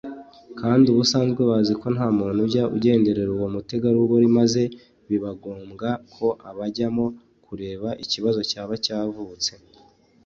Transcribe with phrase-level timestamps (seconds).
[0.59, 4.63] kandi ubusanzwe baziko nta muntu ujya agenderera uwo mutegarugori maze
[5.09, 6.27] bibangombwa ko
[6.57, 7.05] bajyamo
[7.45, 9.51] kureba ikibazo cyaba cyavutse